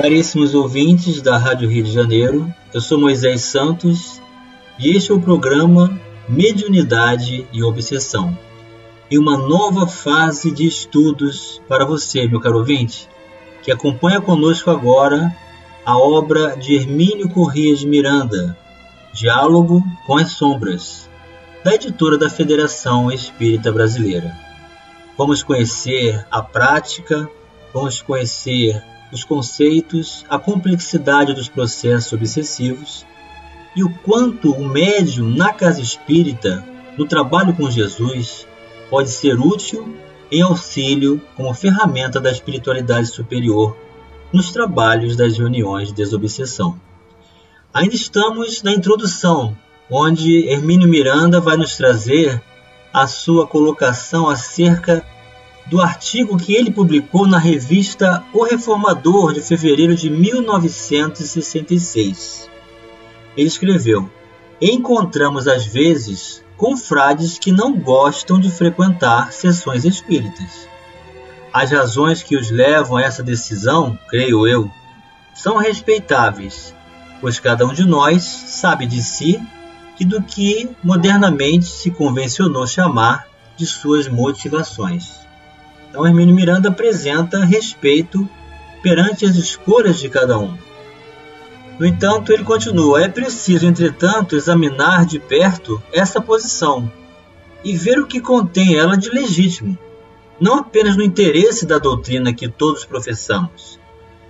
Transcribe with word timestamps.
Caríssimos 0.00 0.54
ouvintes 0.54 1.20
da 1.20 1.36
Rádio 1.36 1.68
Rio 1.68 1.84
de 1.84 1.92
Janeiro, 1.92 2.50
eu 2.72 2.80
sou 2.80 2.98
Moisés 2.98 3.42
Santos 3.42 4.18
e 4.78 4.96
este 4.96 5.12
é 5.12 5.14
o 5.14 5.20
programa 5.20 6.00
Mediunidade 6.26 7.46
e 7.52 7.62
Obsessão. 7.62 8.36
E 9.10 9.18
uma 9.18 9.36
nova 9.36 9.86
fase 9.86 10.50
de 10.52 10.66
estudos 10.66 11.60
para 11.68 11.84
você, 11.84 12.26
meu 12.26 12.40
caro 12.40 12.60
ouvinte, 12.60 13.10
que 13.62 13.70
acompanha 13.70 14.22
conosco 14.22 14.70
agora 14.70 15.36
a 15.84 15.98
obra 15.98 16.56
de 16.56 16.76
Hermínio 16.76 17.28
Corrêa 17.28 17.76
de 17.76 17.86
Miranda, 17.86 18.56
Diálogo 19.12 19.84
com 20.06 20.16
as 20.16 20.30
Sombras, 20.32 21.10
da 21.62 21.74
editora 21.74 22.16
da 22.16 22.30
Federação 22.30 23.12
Espírita 23.12 23.70
Brasileira. 23.70 24.34
Vamos 25.18 25.42
conhecer 25.42 26.26
a 26.30 26.40
prática, 26.40 27.28
vamos 27.74 28.00
conhecer 28.00 28.82
os 29.12 29.24
conceitos, 29.24 30.24
a 30.28 30.38
complexidade 30.38 31.34
dos 31.34 31.48
processos 31.48 32.12
obsessivos 32.12 33.04
e 33.74 33.84
o 33.84 33.92
quanto 33.98 34.52
o 34.52 34.68
médium 34.68 35.28
na 35.28 35.52
casa 35.52 35.80
espírita, 35.80 36.64
no 36.96 37.06
trabalho 37.06 37.54
com 37.54 37.70
Jesus, 37.70 38.46
pode 38.88 39.10
ser 39.10 39.38
útil 39.38 39.96
em 40.30 40.42
auxílio 40.42 41.20
como 41.36 41.54
ferramenta 41.54 42.20
da 42.20 42.30
espiritualidade 42.30 43.08
superior 43.08 43.76
nos 44.32 44.52
trabalhos 44.52 45.16
das 45.16 45.36
reuniões 45.36 45.88
de 45.88 45.94
desobsessão. 45.94 46.80
Ainda 47.72 47.94
estamos 47.94 48.62
na 48.62 48.72
introdução, 48.72 49.56
onde 49.90 50.48
Hermínio 50.48 50.88
Miranda 50.88 51.40
vai 51.40 51.56
nos 51.56 51.76
trazer 51.76 52.42
a 52.92 53.06
sua 53.06 53.46
colocação 53.46 54.28
acerca 54.28 55.04
do 55.70 55.80
artigo 55.80 56.36
que 56.36 56.52
ele 56.52 56.70
publicou 56.72 57.28
na 57.28 57.38
revista 57.38 58.24
O 58.32 58.42
Reformador 58.42 59.32
de 59.32 59.40
fevereiro 59.40 59.94
de 59.94 60.10
1966. 60.10 62.50
Ele 63.36 63.46
escreveu: 63.46 64.10
Encontramos 64.60 65.46
às 65.46 65.64
vezes 65.64 66.42
confrades 66.56 67.38
que 67.38 67.52
não 67.52 67.78
gostam 67.78 68.40
de 68.40 68.50
frequentar 68.50 69.32
sessões 69.32 69.84
espíritas. 69.84 70.68
As 71.52 71.70
razões 71.70 72.20
que 72.20 72.36
os 72.36 72.50
levam 72.50 72.96
a 72.96 73.02
essa 73.02 73.22
decisão, 73.22 73.96
creio 74.08 74.48
eu, 74.48 74.68
são 75.34 75.56
respeitáveis, 75.56 76.74
pois 77.20 77.38
cada 77.38 77.64
um 77.64 77.72
de 77.72 77.86
nós 77.86 78.24
sabe 78.24 78.86
de 78.86 79.00
si 79.00 79.40
e 80.00 80.04
do 80.04 80.20
que 80.20 80.68
modernamente 80.82 81.66
se 81.66 81.92
convencionou 81.92 82.66
chamar 82.66 83.28
de 83.56 83.66
suas 83.66 84.08
motivações. 84.08 85.19
Então, 85.90 86.06
Hermínio 86.06 86.34
Miranda 86.34 86.68
apresenta 86.68 87.44
respeito 87.44 88.28
perante 88.80 89.26
as 89.26 89.34
escolhas 89.34 89.98
de 89.98 90.08
cada 90.08 90.38
um. 90.38 90.56
No 91.78 91.84
entanto, 91.84 92.32
ele 92.32 92.44
continua: 92.44 93.02
é 93.02 93.08
preciso, 93.08 93.66
entretanto, 93.66 94.36
examinar 94.36 95.04
de 95.04 95.18
perto 95.18 95.82
essa 95.92 96.20
posição 96.20 96.90
e 97.64 97.76
ver 97.76 97.98
o 97.98 98.06
que 98.06 98.20
contém 98.20 98.76
ela 98.76 98.96
de 98.96 99.10
legítimo, 99.10 99.76
não 100.40 100.60
apenas 100.60 100.96
no 100.96 101.02
interesse 101.02 101.66
da 101.66 101.78
doutrina 101.78 102.32
que 102.32 102.48
todos 102.48 102.84
professamos, 102.84 103.78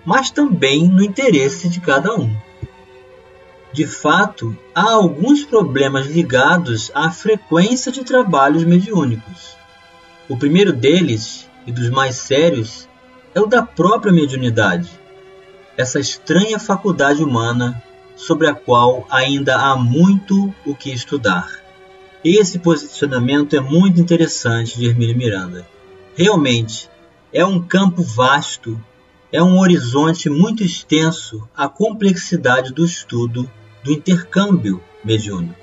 mas 0.05 0.31
também 0.31 0.89
no 0.89 1.03
interesse 1.03 1.69
de 1.69 1.81
cada 1.81 2.15
um. 2.15 2.35
De 3.73 3.87
fato, 3.87 4.57
há 4.75 4.93
alguns 4.93 5.45
problemas 5.45 6.07
ligados 6.07 6.91
à 6.93 7.11
frequência 7.11 7.93
de 7.93 8.03
trabalhos 8.03 8.65
mediúnicos. 8.65 9.57
O 10.29 10.37
primeiro 10.37 10.73
deles 10.73 11.50
e 11.67 11.73
dos 11.73 11.91
mais 11.91 12.17
sérios 12.17 12.89
é 13.35 13.41
o 13.41 13.47
da 13.47 13.63
própria 13.63 14.13
mediunidade, 14.13 14.91
essa 15.77 15.99
estranha 15.99 16.59
faculdade 16.59 17.23
humana 17.23 17.83
sobre 18.17 18.47
a 18.47 18.55
qual 18.55 19.07
ainda 19.11 19.57
há 19.57 19.77
muito 19.77 20.55
o 20.67 20.75
que 20.75 20.93
estudar. 20.93 21.49
Esse 22.23 22.59
posicionamento 22.59 23.57
é 23.57 23.61
muito 23.61 24.01
interessante 24.01 24.79
de 24.79 24.87
Hermílio 24.87 25.17
Miranda. 25.17 25.67
Realmente, 26.15 26.91
é 27.33 27.45
um 27.45 27.63
campo 27.63 28.03
vasto, 28.03 28.79
é 29.33 29.43
um 29.43 29.59
horizonte 29.59 30.29
muito 30.29 30.63
extenso 30.63 31.49
a 31.57 31.67
complexidade 31.67 32.75
do 32.75 32.85
estudo 32.85 33.51
do 33.83 33.93
intercâmbio 33.93 34.83
mediúnico. 35.03 35.59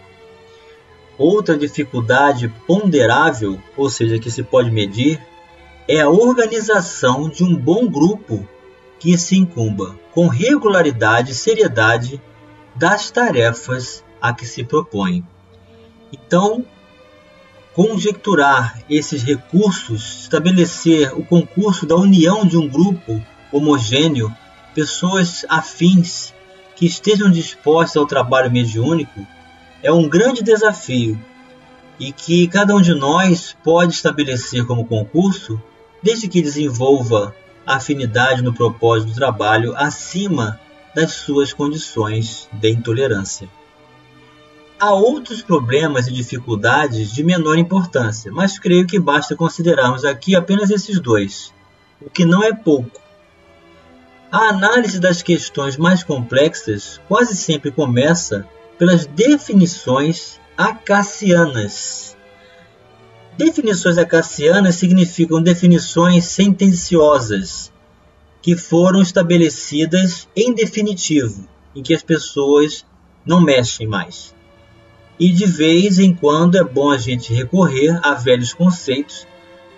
Outra 1.18 1.58
dificuldade 1.58 2.52
ponderável, 2.66 3.62
ou 3.76 3.90
seja, 3.90 4.18
que 4.18 4.32
se 4.32 4.42
pode 4.42 4.72
medir, 4.72 5.22
é 5.88 6.02
a 6.02 6.10
organização 6.10 7.30
de 7.30 7.44
um 7.44 7.56
bom 7.56 7.88
grupo 7.88 8.48
que 9.00 9.18
se 9.18 9.38
incumba 9.38 9.98
com 10.12 10.28
regularidade 10.28 11.32
e 11.32 11.36
seriedade 11.36 12.22
das 12.76 13.10
tarefas 13.10 14.04
a 14.22 14.34
que 14.34 14.46
se 14.46 14.64
propõe. 14.64 15.24
Então, 16.12 16.66
conjecturar 17.74 18.82
esses 18.90 19.24
recursos, 19.24 20.24
estabelecer 20.24 21.14
o 21.18 21.24
concurso 21.24 21.86
da 21.86 21.96
união 21.96 22.46
de 22.46 22.58
um 22.58 22.68
grupo 22.68 23.24
homogêneo, 23.52 24.36
pessoas 24.74 25.46
afins 25.48 26.34
que 26.76 26.86
estejam 26.86 27.30
dispostas 27.30 27.98
ao 27.98 28.06
trabalho 28.06 28.52
mediúnico, 28.52 29.26
é 29.82 29.92
um 29.92 30.10
grande 30.10 30.44
desafio 30.44 31.20
e 32.00 32.12
que 32.12 32.48
cada 32.48 32.76
um 32.76 32.82
de 32.82 32.94
nós 32.94 33.56
pode 33.64 33.94
estabelecer 33.94 34.66
como 34.66 34.86
concurso 34.86 35.62
desde 36.02 36.28
que 36.28 36.42
desenvolva 36.42 37.36
afinidade 37.66 38.42
no 38.42 38.54
propósito 38.54 39.10
do 39.10 39.16
trabalho 39.16 39.76
acima 39.76 40.60
das 40.96 41.12
suas 41.12 41.52
condições 41.52 42.48
de 42.54 42.72
intolerância. 42.72 43.50
Há 44.80 44.94
outros 44.94 45.42
problemas 45.42 46.08
e 46.08 46.14
dificuldades 46.14 47.12
de 47.12 47.24
menor 47.24 47.58
importância, 47.58 48.32
mas 48.32 48.60
creio 48.60 48.86
que 48.86 49.00
basta 49.00 49.36
considerarmos 49.36 50.06
aqui 50.06 50.36
apenas 50.36 50.70
esses 50.70 51.00
dois, 51.00 51.54
o 52.00 52.10
que 52.10 52.26
não 52.26 52.44
é 52.44 52.54
pouco. 52.54 53.02
A 54.32 54.50
análise 54.50 55.00
das 55.00 55.22
questões 55.22 55.78
mais 55.78 56.04
complexas 56.04 57.02
quase 57.08 57.36
sempre 57.36 57.72
começa 57.72 58.48
pelas 58.78 59.06
definições 59.06 60.40
acacianas 60.56 62.07
Definições 63.38 64.00
acacianas 64.00 64.78
significam 64.78 65.40
definições 65.40 66.26
sentenciosas, 66.26 67.72
que 68.42 68.58
foram 68.58 69.00
estabelecidas 69.00 70.28
em 70.36 70.56
definitivo, 70.56 71.48
em 71.76 71.84
que 71.84 71.94
as 71.94 72.02
pessoas 72.02 72.84
não 73.24 73.40
mexem 73.40 73.86
mais. 73.86 74.34
E 75.20 75.30
de 75.30 75.46
vez 75.46 76.00
em 76.00 76.16
quando 76.16 76.58
é 76.58 76.64
bom 76.64 76.90
a 76.90 76.98
gente 76.98 77.32
recorrer 77.32 78.00
a 78.02 78.16
velhos 78.16 78.54
conceitos 78.56 79.28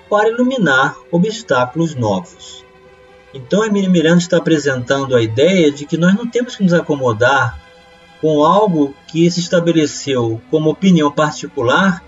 para 0.10 0.30
iluminar 0.30 0.96
obstáculos 1.12 1.96
novos. 1.96 2.64
Então, 3.34 3.66
Emílio 3.66 3.92
Miranda 3.92 4.20
está 4.20 4.38
apresentando 4.38 5.16
a 5.16 5.22
ideia 5.22 5.70
de 5.70 5.86
que 5.86 5.98
nós 5.98 6.16
não 6.16 6.26
temos 6.26 6.56
que 6.56 6.64
nos 6.64 6.74
acomodar 6.74 7.60
com 8.22 8.42
algo 8.44 8.96
que 9.08 9.30
se 9.30 9.42
estabeleceu 9.42 10.42
como 10.50 10.70
opinião 10.70 11.12
particular 11.12 12.04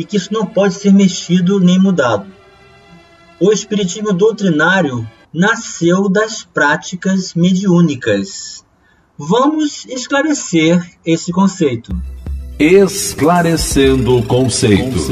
e 0.00 0.04
que 0.04 0.16
isso 0.16 0.32
não 0.32 0.46
pode 0.46 0.72
ser 0.74 0.94
mexido 0.94 1.60
nem 1.60 1.78
mudado. 1.78 2.26
O 3.38 3.52
espiritismo 3.52 4.14
doutrinário 4.14 5.06
nasceu 5.32 6.08
das 6.08 6.42
práticas 6.42 7.34
mediúnicas. 7.34 8.64
Vamos 9.18 9.84
esclarecer 9.84 10.82
esse 11.04 11.30
conceito. 11.30 11.94
Esclarecendo 12.58 14.22
conceitos. 14.22 15.10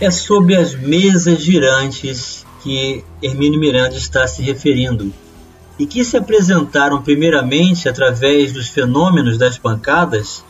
É 0.00 0.10
sobre 0.10 0.56
as 0.56 0.74
mesas 0.74 1.42
girantes 1.42 2.46
que 2.62 3.04
Hermínio 3.22 3.60
Miranda 3.60 3.96
está 3.96 4.26
se 4.26 4.40
referindo 4.40 5.12
e 5.78 5.84
que 5.84 6.02
se 6.02 6.16
apresentaram 6.16 7.02
primeiramente 7.02 7.86
através 7.86 8.52
dos 8.52 8.68
fenômenos 8.68 9.36
das 9.36 9.58
pancadas 9.58 10.42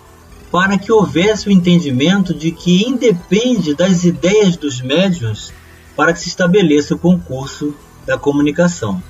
para 0.50 0.78
que 0.78 0.92
houvesse 0.92 1.48
o 1.48 1.52
entendimento 1.52 2.34
de 2.34 2.50
que 2.50 2.86
independe 2.86 3.74
das 3.74 4.04
ideias 4.04 4.56
dos 4.56 4.80
médiuns 4.80 5.52
para 5.96 6.12
que 6.12 6.20
se 6.20 6.28
estabeleça 6.28 6.94
o 6.94 6.98
concurso 6.98 7.74
da 8.04 8.18
comunicação. 8.18 9.02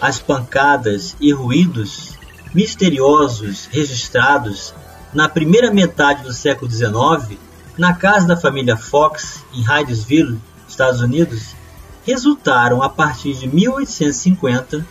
As 0.00 0.18
pancadas 0.18 1.16
e 1.20 1.32
ruídos 1.32 2.14
misteriosos 2.54 3.66
registrados 3.70 4.74
na 5.12 5.28
primeira 5.28 5.70
metade 5.70 6.22
do 6.22 6.32
século 6.32 6.70
XIX 6.70 7.38
na 7.76 7.92
casa 7.94 8.26
da 8.26 8.36
família 8.36 8.76
Fox, 8.76 9.44
em 9.52 9.62
Hydesville, 9.62 10.40
Estados 10.66 11.00
Unidos, 11.00 11.54
resultaram 12.04 12.82
a 12.82 12.88
partir 12.88 13.34
de 13.34 13.46
1850 13.46 14.86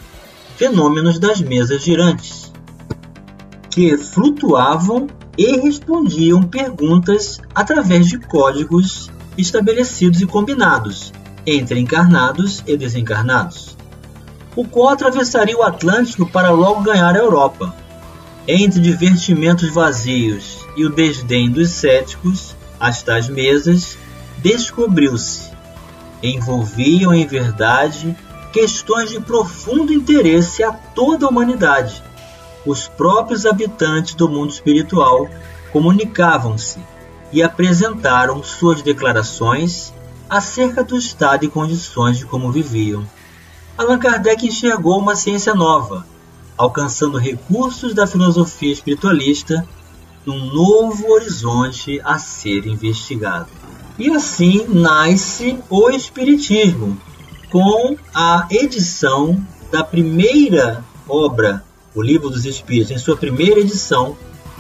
fenômenos 0.56 1.18
das 1.18 1.42
mesas 1.42 1.84
girantes, 1.84 2.52
que 3.70 3.98
flutuavam 3.98 5.08
e 5.38 5.58
respondiam 5.58 6.44
perguntas 6.44 7.42
através 7.54 8.08
de 8.08 8.18
códigos 8.18 9.12
estabelecidos 9.38 10.22
e 10.22 10.26
combinados 10.26 11.14
entre 11.46 11.80
encarnados 11.80 12.64
e 12.66 12.76
desencarnados. 12.78 13.78
O 14.56 14.66
qual 14.66 14.90
atravessaria 14.90 15.58
o 15.58 15.64
Atlântico 15.64 16.26
para 16.26 16.52
logo 16.52 16.82
ganhar 16.82 17.16
a 17.16 17.20
Europa. 17.20 17.76
Entre 18.48 18.80
divertimentos 18.80 19.70
vazios 19.74 20.66
e 20.78 20.86
o 20.86 20.90
desdém 20.90 21.50
dos 21.50 21.70
céticos, 21.70 22.56
as 22.80 23.04
tais 23.04 23.28
mesas 23.28 23.98
descobriu-se 24.42 25.56
envolviam 26.22 27.14
em 27.14 27.26
verdade 27.26 28.16
questões 28.52 29.10
de 29.10 29.20
profundo 29.20 29.94
interesse 29.94 30.64
a 30.64 30.72
toda 30.72 31.26
a 31.26 31.30
humanidade. 31.30 32.02
Os 32.66 32.88
próprios 32.88 33.46
habitantes 33.46 34.16
do 34.16 34.28
mundo 34.28 34.50
espiritual 34.50 35.30
comunicavam-se 35.72 36.80
e 37.32 37.44
apresentaram 37.44 38.42
suas 38.44 38.82
declarações 38.82 39.94
acerca 40.30 40.84
do 40.84 40.98
estado 40.98 41.46
e 41.46 41.50
condições 41.50 42.18
de 42.18 42.26
como 42.26 42.52
viviam. 42.52 43.06
Allan 43.78 44.00
Kardec 44.00 44.48
enxergou 44.48 44.98
uma 44.98 45.16
ciência 45.16 45.54
nova, 45.54 46.08
alcançando 46.58 47.18
recursos 47.18 47.94
da 47.94 48.08
filosofia 48.08 48.72
espiritualista 48.72 49.68
num 50.26 50.46
novo 50.46 51.12
horizonte 51.12 52.02
a 52.04 52.18
ser 52.18 52.66
investigado. 52.66 53.48
E 54.00 54.10
assim 54.10 54.66
nasce 54.68 55.60
o 55.70 55.90
Espiritismo, 55.90 56.98
com 57.52 57.96
a 58.14 58.48
edição 58.50 59.46
da 59.72 59.84
primeira 59.84 60.84
obra, 61.08 61.64
o 61.96 62.02
Livro 62.02 62.30
dos 62.30 62.46
Espíritos, 62.46 62.92
em 62.92 62.98
sua 62.98 63.16
primeira 63.16 63.60
edição, 63.60 64.18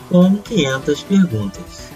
com 0.09 0.37
500 0.37 1.03
perguntas. 1.03 1.89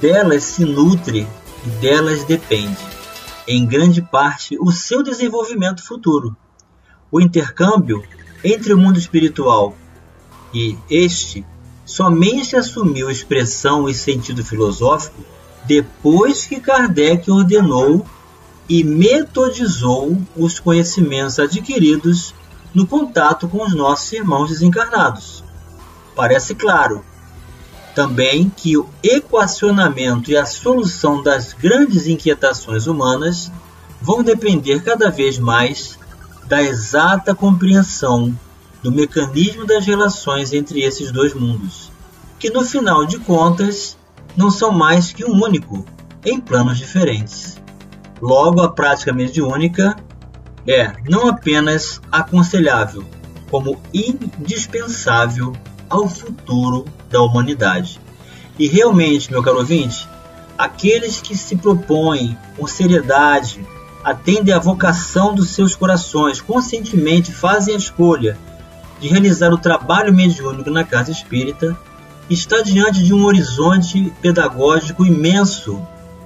Delas 0.00 0.42
se 0.44 0.64
nutre 0.64 1.26
e 1.66 1.68
delas 1.80 2.24
depende, 2.24 2.78
em 3.46 3.66
grande 3.66 4.00
parte, 4.00 4.56
o 4.60 4.70
seu 4.72 5.02
desenvolvimento 5.02 5.82
futuro. 5.82 6.36
O 7.10 7.20
intercâmbio 7.20 8.02
entre 8.42 8.72
o 8.72 8.78
mundo 8.78 8.98
espiritual 8.98 9.76
e 10.52 10.76
este 10.88 11.44
somente 11.84 12.56
assumiu 12.56 13.10
expressão 13.10 13.88
e 13.88 13.94
sentido 13.94 14.44
filosófico 14.44 15.24
depois 15.66 16.46
que 16.46 16.60
Kardec 16.60 17.30
ordenou 17.30 18.06
e 18.68 18.84
metodizou 18.84 20.16
os 20.36 20.60
conhecimentos 20.60 21.38
adquiridos 21.38 22.34
no 22.74 22.86
contato 22.86 23.48
com 23.48 23.64
os 23.64 23.74
nossos 23.74 24.12
irmãos 24.12 24.50
desencarnados. 24.50 25.42
Parece 26.14 26.54
claro 26.54 27.04
também 27.94 28.48
que 28.48 28.76
o 28.76 28.88
equacionamento 29.02 30.30
e 30.30 30.36
a 30.36 30.46
solução 30.46 31.22
das 31.22 31.52
grandes 31.52 32.06
inquietações 32.06 32.86
humanas 32.86 33.50
vão 34.00 34.22
depender 34.22 34.82
cada 34.82 35.10
vez 35.10 35.38
mais 35.38 35.98
da 36.46 36.62
exata 36.62 37.34
compreensão 37.34 38.38
do 38.82 38.92
mecanismo 38.92 39.66
das 39.66 39.84
relações 39.84 40.52
entre 40.52 40.82
esses 40.82 41.10
dois 41.10 41.34
mundos, 41.34 41.90
que 42.38 42.50
no 42.50 42.64
final 42.64 43.04
de 43.04 43.18
contas 43.18 43.96
não 44.36 44.50
são 44.50 44.70
mais 44.70 45.12
que 45.12 45.24
um 45.24 45.42
único, 45.42 45.84
em 46.24 46.40
planos 46.40 46.78
diferentes. 46.78 47.60
Logo, 48.20 48.60
a 48.60 48.68
prática 48.68 49.12
mediúnica 49.12 49.96
é 50.66 50.92
não 51.08 51.28
apenas 51.28 52.00
aconselhável, 52.10 53.04
como 53.50 53.80
indispensável 53.92 55.52
ao 55.88 56.08
futuro 56.08 56.84
da 57.10 57.20
humanidade. 57.22 58.00
E 58.58 58.66
realmente, 58.66 59.30
meu 59.30 59.42
caro 59.42 59.58
ouvinte, 59.58 60.08
aqueles 60.56 61.20
que 61.20 61.36
se 61.36 61.56
propõem 61.56 62.36
com 62.56 62.66
seriedade, 62.66 63.64
atendem 64.02 64.54
à 64.54 64.58
vocação 64.58 65.34
dos 65.34 65.50
seus 65.50 65.74
corações, 65.74 66.40
conscientemente 66.40 67.32
fazem 67.32 67.74
a 67.74 67.78
escolha 67.78 68.38
de 69.00 69.08
realizar 69.08 69.52
o 69.52 69.58
trabalho 69.58 70.12
mediúnico 70.12 70.70
na 70.70 70.84
casa 70.84 71.12
espírita, 71.12 71.76
está 72.28 72.60
diante 72.60 73.02
de 73.02 73.14
um 73.14 73.24
horizonte 73.24 74.12
pedagógico 74.20 75.06
imenso 75.06 75.80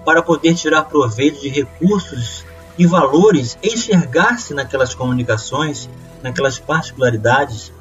para 0.05 0.23
poder 0.23 0.55
tirar 0.55 0.84
proveito 0.84 1.40
de 1.40 1.49
recursos 1.49 2.44
e 2.78 2.86
valores, 2.86 3.58
enxergar-se 3.62 4.54
naquelas 4.54 4.94
comunicações, 4.94 5.88
naquelas 6.22 6.58
particularidades, 6.58 7.72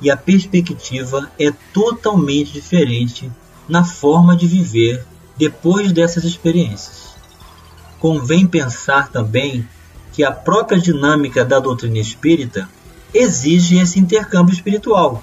e 0.00 0.10
a 0.10 0.16
perspectiva 0.16 1.30
é 1.38 1.52
totalmente 1.72 2.52
diferente 2.52 3.30
na 3.68 3.84
forma 3.84 4.36
de 4.36 4.46
viver 4.46 5.04
depois 5.36 5.92
dessas 5.92 6.24
experiências. 6.24 7.14
Convém 7.98 8.46
pensar 8.46 9.08
também 9.08 9.66
que 10.12 10.22
a 10.22 10.30
própria 10.30 10.78
dinâmica 10.78 11.44
da 11.44 11.58
doutrina 11.58 11.98
espírita 11.98 12.68
exige 13.12 13.78
esse 13.78 13.98
intercâmbio 13.98 14.52
espiritual. 14.52 15.22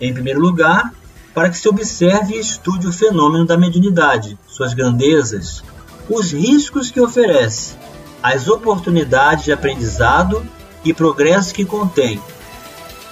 Em 0.00 0.12
primeiro 0.12 0.40
lugar, 0.40 0.92
para 1.34 1.48
que 1.48 1.56
se 1.56 1.68
observe 1.68 2.34
e 2.34 2.40
estude 2.40 2.86
o 2.86 2.92
fenômeno 2.92 3.46
da 3.46 3.56
mediunidade, 3.56 4.38
suas 4.46 4.74
grandezas, 4.74 5.64
os 6.08 6.32
riscos 6.32 6.90
que 6.90 7.00
oferece, 7.00 7.74
as 8.22 8.48
oportunidades 8.48 9.44
de 9.44 9.52
aprendizado 9.52 10.46
e 10.84 10.94
progresso 10.94 11.52
que 11.52 11.64
contém, 11.64 12.20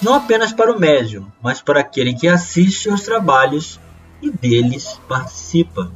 não 0.01 0.15
apenas 0.15 0.53
para 0.53 0.73
o 0.73 0.79
médium, 0.79 1.27
mas 1.43 1.61
para 1.61 1.81
aquele 1.81 2.15
que 2.15 2.29
assiste 2.29 2.89
aos 2.89 3.03
trabalhos 3.03 3.79
e 4.23 4.31
deles 4.31 5.01
participa. 5.09 5.91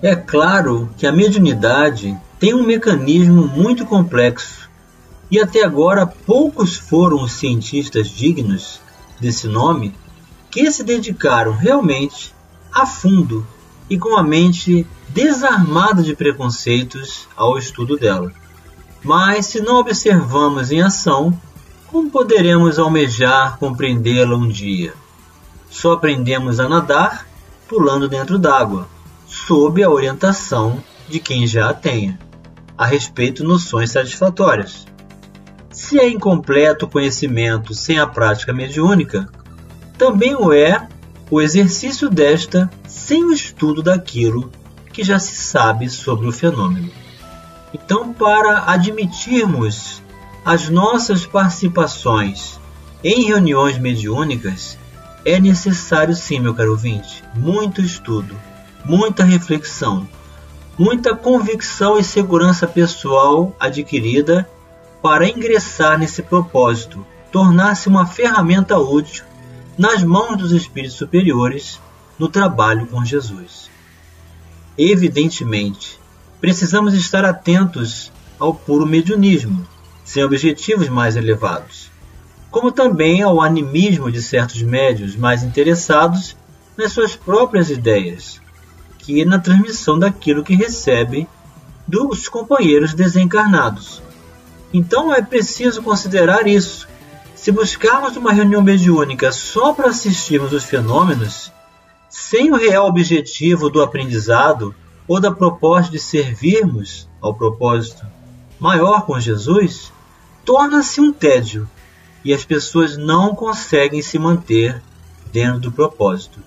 É 0.00 0.14
claro 0.14 0.88
que 0.96 1.06
a 1.06 1.12
mediunidade 1.12 2.16
tem 2.38 2.54
um 2.54 2.64
mecanismo 2.64 3.46
muito 3.46 3.84
complexo 3.84 4.70
e 5.30 5.40
até 5.40 5.64
agora 5.64 6.06
poucos 6.06 6.76
foram 6.76 7.22
os 7.22 7.32
cientistas 7.32 8.08
dignos 8.08 8.80
desse 9.20 9.46
nome 9.48 9.94
que 10.50 10.70
se 10.70 10.82
dedicaram 10.84 11.52
realmente 11.52 12.34
a 12.72 12.86
fundo 12.86 13.46
e 13.88 13.98
com 13.98 14.16
a 14.16 14.22
mente 14.22 14.86
desarmada 15.08 16.02
de 16.02 16.14
preconceitos 16.14 17.28
ao 17.36 17.58
estudo 17.58 17.96
dela. 17.96 18.32
Mas 19.02 19.46
se 19.46 19.60
não 19.60 19.76
observamos 19.76 20.70
em 20.70 20.82
ação, 20.82 21.38
como 21.86 22.10
poderemos 22.10 22.78
almejar 22.78 23.58
compreendê-la 23.58 24.36
um 24.36 24.48
dia? 24.48 24.92
Só 25.70 25.92
aprendemos 25.92 26.60
a 26.60 26.68
nadar 26.68 27.26
pulando 27.68 28.08
dentro 28.08 28.38
d'água, 28.38 28.88
sob 29.26 29.82
a 29.82 29.90
orientação 29.90 30.82
de 31.08 31.20
quem 31.20 31.46
já 31.46 31.68
a 31.68 31.74
tenha, 31.74 32.18
a 32.76 32.86
respeito 32.86 33.44
noções 33.44 33.92
satisfatórias. 33.92 34.86
Se 35.70 35.98
é 35.98 36.08
incompleto 36.08 36.86
o 36.86 36.88
conhecimento 36.88 37.74
sem 37.74 37.98
a 37.98 38.06
prática 38.06 38.52
mediúnica, 38.52 39.28
também 39.98 40.34
o 40.34 40.52
é 40.52 40.88
o 41.30 41.40
exercício 41.40 42.08
desta 42.08 42.70
sem 42.98 43.24
o 43.24 43.32
estudo 43.32 43.82
daquilo 43.82 44.50
que 44.92 45.04
já 45.04 45.18
se 45.18 45.34
sabe 45.36 45.88
sobre 45.88 46.26
o 46.26 46.32
fenômeno. 46.32 46.90
Então, 47.72 48.12
para 48.12 48.64
admitirmos 48.70 50.02
as 50.44 50.68
nossas 50.68 51.24
participações 51.24 52.58
em 53.02 53.24
reuniões 53.24 53.78
mediúnicas, 53.78 54.76
é 55.24 55.38
necessário 55.38 56.14
sim, 56.14 56.40
meu 56.40 56.54
caro 56.54 56.72
ouvinte, 56.72 57.22
muito 57.34 57.80
estudo, 57.80 58.34
muita 58.84 59.24
reflexão, 59.24 60.08
muita 60.76 61.14
convicção 61.14 61.98
e 61.98 62.04
segurança 62.04 62.66
pessoal 62.66 63.54
adquirida 63.60 64.48
para 65.00 65.28
ingressar 65.28 65.98
nesse 65.98 66.22
propósito, 66.22 67.06
tornar-se 67.30 67.88
uma 67.88 68.06
ferramenta 68.06 68.76
útil 68.76 69.24
nas 69.76 70.02
mãos 70.02 70.36
dos 70.36 70.52
espíritos 70.52 70.96
superiores 70.96 71.80
no 72.18 72.28
trabalho 72.28 72.86
com 72.86 73.04
Jesus. 73.04 73.70
Evidentemente, 74.76 75.98
precisamos 76.40 76.94
estar 76.94 77.24
atentos 77.24 78.12
ao 78.38 78.54
puro 78.54 78.86
mediunismo, 78.86 79.66
sem 80.04 80.24
objetivos 80.24 80.88
mais 80.88 81.16
elevados, 81.16 81.90
como 82.50 82.72
também 82.72 83.22
ao 83.22 83.40
animismo 83.40 84.10
de 84.10 84.22
certos 84.22 84.62
médios 84.62 85.16
mais 85.16 85.42
interessados 85.42 86.36
nas 86.76 86.92
suas 86.92 87.14
próprias 87.14 87.70
ideias, 87.70 88.40
que 88.98 89.24
na 89.24 89.38
transmissão 89.38 89.98
daquilo 89.98 90.44
que 90.44 90.54
recebe 90.54 91.28
dos 91.86 92.28
companheiros 92.28 92.94
desencarnados. 92.94 94.02
Então 94.72 95.12
é 95.12 95.22
preciso 95.22 95.82
considerar 95.82 96.46
isso 96.46 96.86
Se 97.38 97.52
buscarmos 97.52 98.16
uma 98.16 98.32
reunião 98.32 98.60
mediúnica 98.60 99.30
só 99.30 99.72
para 99.72 99.90
assistirmos 99.90 100.52
os 100.52 100.64
fenômenos, 100.64 101.52
sem 102.28 102.52
o 102.52 102.56
real 102.56 102.86
objetivo 102.86 103.70
do 103.70 103.80
aprendizado 103.80 104.74
ou 105.06 105.18
da 105.18 105.32
proposta 105.32 105.90
de 105.90 105.98
servirmos 105.98 107.08
ao 107.22 107.32
propósito 107.32 108.04
maior 108.60 109.06
com 109.06 109.18
Jesus, 109.18 109.90
torna-se 110.44 111.00
um 111.00 111.10
tédio 111.10 111.66
e 112.22 112.34
as 112.34 112.44
pessoas 112.44 112.98
não 112.98 113.34
conseguem 113.34 114.02
se 114.02 114.18
manter 114.18 114.82
dentro 115.32 115.58
do 115.58 115.72
propósito. 115.72 116.38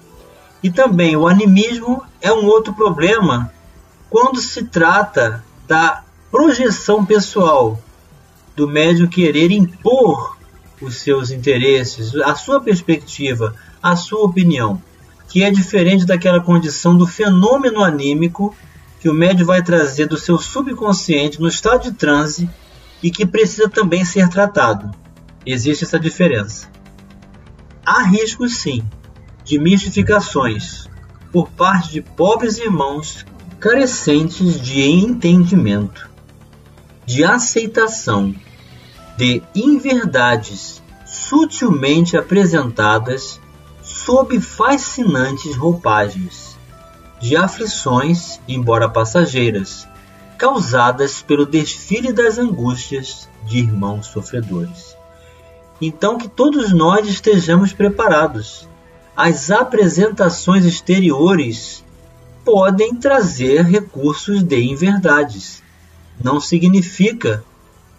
E 0.61 0.69
também 0.69 1.15
o 1.15 1.27
animismo 1.27 2.03
é 2.21 2.31
um 2.31 2.45
outro 2.45 2.75
problema 2.75 3.51
quando 4.07 4.39
se 4.39 4.65
trata 4.65 5.43
da 5.67 6.03
projeção 6.29 7.03
pessoal, 7.03 7.81
do 8.55 8.67
médium 8.67 9.07
querer 9.07 9.49
impor 9.49 10.37
os 10.79 10.97
seus 10.97 11.31
interesses, 11.31 12.13
a 12.17 12.35
sua 12.35 12.61
perspectiva, 12.61 13.55
a 13.81 13.95
sua 13.95 14.21
opinião, 14.25 14.79
que 15.31 15.45
é 15.45 15.49
diferente 15.49 16.05
daquela 16.05 16.41
condição 16.41 16.97
do 16.97 17.07
fenômeno 17.07 17.81
anímico 17.81 18.53
que 18.99 19.07
o 19.07 19.13
médium 19.13 19.45
vai 19.45 19.63
trazer 19.63 20.05
do 20.05 20.17
seu 20.17 20.37
subconsciente 20.37 21.39
no 21.39 21.47
estado 21.47 21.83
de 21.83 21.93
transe 21.93 22.49
e 23.01 23.09
que 23.09 23.25
precisa 23.25 23.69
também 23.69 24.03
ser 24.03 24.27
tratado. 24.27 24.91
Existe 25.45 25.85
essa 25.85 25.97
diferença. 25.97 26.69
Há 27.85 28.03
riscos, 28.03 28.57
sim, 28.57 28.83
de 29.45 29.57
mistificações 29.57 30.89
por 31.31 31.49
parte 31.49 31.93
de 31.93 32.01
pobres 32.01 32.57
irmãos 32.57 33.25
carecentes 33.57 34.59
de 34.59 34.81
entendimento, 34.81 36.09
de 37.05 37.23
aceitação 37.23 38.35
de 39.17 39.41
inverdades 39.55 40.83
sutilmente 41.05 42.17
apresentadas 42.17 43.39
sob 43.91 44.39
fascinantes 44.39 45.55
roupagens, 45.55 46.57
de 47.19 47.35
aflições, 47.35 48.39
embora 48.47 48.89
passageiras, 48.89 49.87
causadas 50.37 51.21
pelo 51.21 51.45
desfile 51.45 52.11
das 52.11 52.39
angústias 52.39 53.29
de 53.45 53.59
irmãos 53.59 54.07
sofredores. 54.07 54.95
Então 55.79 56.17
que 56.17 56.27
todos 56.27 56.71
nós 56.71 57.07
estejamos 57.07 57.73
preparados. 57.73 58.67
As 59.15 59.51
apresentações 59.51 60.65
exteriores 60.65 61.83
podem 62.45 62.95
trazer 62.95 63.63
recursos 63.63 64.41
de 64.41 64.63
inverdades. 64.63 65.61
Não 66.23 66.39
significa 66.39 67.43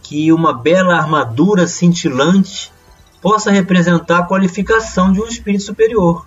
que 0.02 0.32
uma 0.32 0.52
bela 0.52 0.96
armadura 0.96 1.66
cintilante 1.66 2.72
possa 3.22 3.50
representar 3.50 4.18
a 4.18 4.26
qualificação 4.26 5.12
de 5.12 5.20
um 5.20 5.26
espírito 5.26 5.62
superior. 5.62 6.26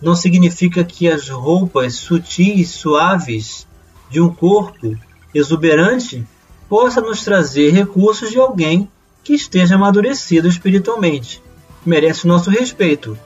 Não 0.00 0.14
significa 0.14 0.84
que 0.84 1.08
as 1.08 1.28
roupas 1.28 1.94
sutis, 1.94 2.68
suaves 2.70 3.66
de 4.10 4.20
um 4.20 4.32
corpo 4.32 4.96
exuberante 5.34 6.26
possa 6.68 7.00
nos 7.00 7.24
trazer 7.24 7.72
recursos 7.72 8.30
de 8.30 8.38
alguém 8.38 8.88
que 9.24 9.32
esteja 9.32 9.74
amadurecido 9.74 10.46
espiritualmente. 10.46 11.42
Merece 11.84 12.26
nosso 12.26 12.50
respeito, 12.50 13.18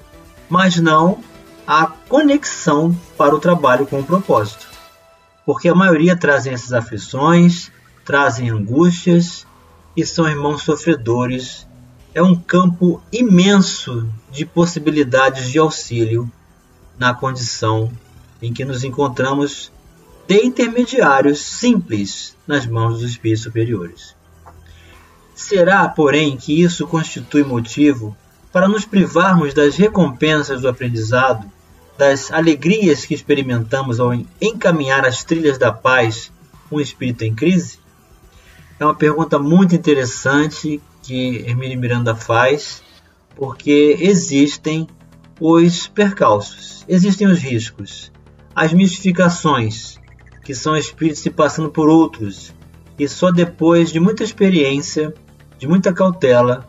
mas 0.49 0.77
não 0.77 1.19
a 1.67 1.87
conexão 1.87 2.97
para 3.17 3.35
o 3.35 3.41
trabalho 3.41 3.87
com 3.87 4.01
o 4.01 4.05
propósito. 4.05 4.67
Porque 5.45 5.69
a 5.69 5.75
maioria 5.75 6.17
trazem 6.17 6.53
essas 6.53 6.73
aflições, 6.73 7.71
trazem 8.05 8.51
angústias 8.51 9.47
e 9.97 10.05
são 10.05 10.29
irmãos 10.29 10.63
sofredores. 10.63 11.67
É 12.15 12.23
um 12.23 12.37
campo 12.37 13.03
imenso 13.13 14.09
de 14.31 14.47
possibilidades 14.47 15.51
de 15.51 15.59
auxílio 15.59 16.31
na 16.97 17.13
condição 17.13 17.91
em 18.41 18.53
que 18.53 18.65
nos 18.65 18.85
encontramos 18.85 19.73
de 20.27 20.45
intermediários 20.45 21.41
simples 21.41 22.37
nas 22.47 22.67
mãos 22.67 23.01
dos 23.01 23.11
espíritos 23.11 23.43
superiores. 23.43 24.15
Será, 25.35 25.89
porém, 25.89 26.37
que 26.37 26.63
isso 26.63 26.87
constitui 26.87 27.43
motivo 27.43 28.17
para 28.53 28.69
nos 28.69 28.85
privarmos 28.85 29.53
das 29.53 29.77
recompensas 29.77 30.63
do 30.63 30.69
aprendizado, 30.69 31.51
das 31.99 32.31
alegrias 32.31 33.05
que 33.05 33.15
experimentamos 33.15 33.99
ao 33.99 34.15
encaminhar 34.41 35.05
as 35.05 35.25
trilhas 35.25 35.59
da 35.59 35.73
paz 35.73 36.31
um 36.71 36.81
espírito 36.81 37.25
em 37.25 37.35
crise? 37.35 37.79
É 38.79 38.85
uma 38.85 38.95
pergunta 38.95 39.39
muito 39.39 39.75
interessante 39.75 40.83
que 41.03 41.45
Hermínio 41.47 41.79
Miranda 41.79 42.15
faz, 42.15 42.83
porque 43.37 43.97
existem 44.01 44.89
os 45.41 45.87
percalços, 45.87 46.85
existem 46.89 47.27
os 47.27 47.39
riscos, 47.39 48.11
as 48.55 48.73
mistificações, 48.73 49.99
que 50.45 50.55
são 50.55 50.77
espíritos 50.77 51.23
se 51.23 51.31
passando 51.31 51.71
por 51.71 51.89
outros, 51.89 52.53
e 52.99 53.09
só 53.09 53.31
depois 53.31 53.91
de 53.91 53.99
muita 53.99 54.23
experiência 54.23 55.15
de 55.59 55.67
muita 55.67 55.93
cautela 55.93 56.69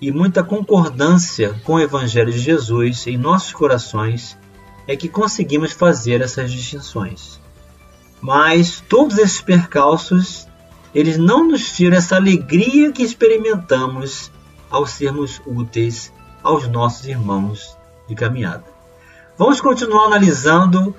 e 0.00 0.10
muita 0.10 0.42
concordância 0.42 1.54
com 1.64 1.74
o 1.74 1.80
Evangelho 1.80 2.32
de 2.32 2.38
Jesus 2.38 3.06
em 3.06 3.16
nossos 3.16 3.52
corações 3.52 4.38
é 4.86 4.96
que 4.96 5.08
conseguimos 5.08 5.72
fazer 5.72 6.20
essas 6.20 6.50
distinções. 6.50 7.40
Mas 8.20 8.82
todos 8.88 9.18
esses 9.18 9.40
percalços, 9.40 10.47
eles 10.98 11.16
não 11.16 11.46
nos 11.46 11.70
tiram 11.76 11.96
essa 11.96 12.16
alegria 12.16 12.90
que 12.90 13.04
experimentamos 13.04 14.32
ao 14.68 14.84
sermos 14.84 15.40
úteis 15.46 16.12
aos 16.42 16.66
nossos 16.66 17.06
irmãos 17.06 17.78
de 18.08 18.16
caminhada. 18.16 18.64
Vamos 19.36 19.60
continuar 19.60 20.06
analisando 20.06 20.92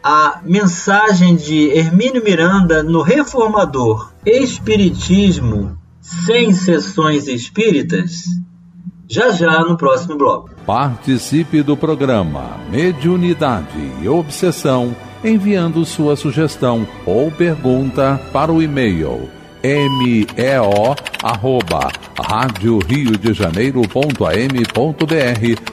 a 0.00 0.40
mensagem 0.44 1.34
de 1.34 1.70
Hermínio 1.70 2.22
Miranda 2.22 2.84
no 2.84 3.02
Reformador 3.02 4.12
Espiritismo 4.24 5.76
sem 6.00 6.52
sessões 6.52 7.26
espíritas? 7.26 8.22
Já 9.08 9.32
já 9.32 9.58
no 9.64 9.76
próximo 9.76 10.16
bloco. 10.16 10.50
Participe 10.64 11.64
do 11.64 11.76
programa 11.76 12.60
Mediunidade 12.70 13.90
e 14.00 14.08
Obsessão 14.08 14.94
enviando 15.24 15.84
sua 15.84 16.16
sugestão 16.16 16.86
ou 17.06 17.30
pergunta 17.30 18.20
para 18.32 18.52
o 18.52 18.62
e-mail 18.62 19.28
meo 19.62 20.96
arroba 21.22 21.88
rádio 22.18 22.80
rio 22.80 23.16
de 23.16 23.32
janeiro.am.br 23.32 24.26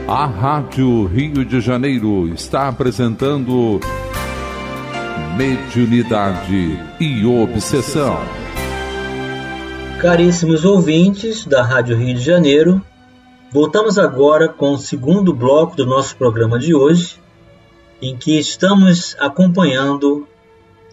A 0.06 0.26
Rádio 0.26 1.06
Rio 1.06 1.44
de 1.44 1.60
Janeiro 1.60 2.28
está 2.28 2.68
apresentando 2.68 3.80
Mediunidade 5.36 6.78
e 6.98 7.26
Obsessão. 7.26 8.47
Caríssimos 9.98 10.64
ouvintes 10.64 11.44
da 11.44 11.60
Rádio 11.60 11.96
Rio 11.96 12.14
de 12.14 12.20
Janeiro, 12.20 12.80
voltamos 13.50 13.98
agora 13.98 14.48
com 14.48 14.70
o 14.70 14.78
segundo 14.78 15.34
bloco 15.34 15.74
do 15.74 15.84
nosso 15.84 16.14
programa 16.16 16.56
de 16.56 16.72
hoje, 16.72 17.20
em 18.00 18.16
que 18.16 18.38
estamos 18.38 19.16
acompanhando, 19.18 20.28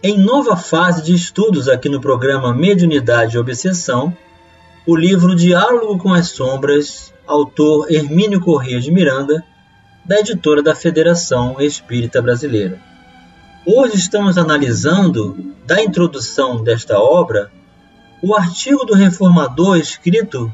em 0.02 0.18
nova 0.18 0.56
fase 0.56 1.04
de 1.04 1.14
estudos 1.14 1.68
aqui 1.68 1.88
no 1.88 2.00
programa 2.00 2.52
Mediunidade 2.52 3.36
e 3.36 3.38
Obsessão, 3.38 4.12
o 4.84 4.96
livro 4.96 5.36
Diálogo 5.36 5.98
com 5.98 6.12
as 6.12 6.30
Sombras 6.30 7.14
autor 7.24 7.86
Hermínio 7.88 8.40
Corrêa 8.40 8.80
de 8.80 8.90
Miranda, 8.90 9.44
da 10.04 10.18
editora 10.18 10.64
da 10.64 10.74
Federação 10.74 11.60
Espírita 11.60 12.20
Brasileira. 12.20 12.80
Hoje 13.64 13.96
estamos 13.98 14.36
analisando, 14.36 15.54
da 15.64 15.80
introdução 15.80 16.62
desta 16.62 16.98
obra, 16.98 17.52
o 18.22 18.34
artigo 18.34 18.84
do 18.84 18.94
reformador 18.94 19.76
escrito 19.76 20.50